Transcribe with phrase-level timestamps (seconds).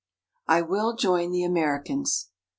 [0.47, 2.31] I WILL JOIN THE AMERICANS!